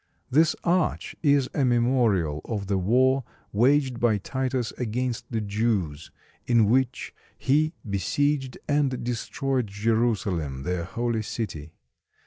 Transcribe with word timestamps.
This 0.31 0.55
arch 0.63 1.15
is 1.21 1.47
a 1.53 1.63
memorial 1.63 2.41
of 2.45 2.65
the 2.65 2.79
war 2.79 3.23
waged 3.53 3.99
by 3.99 4.17
Titus 4.17 4.71
against 4.79 5.31
the 5.31 5.41
Jews, 5.41 6.09
in 6.47 6.65
which 6.65 7.13
he 7.37 7.75
besieged 7.87 8.57
and 8.67 9.03
destroyed 9.03 9.67
Jerusalem, 9.67 10.63
their 10.63 10.85
holy 10.85 11.21
city. 11.21 11.73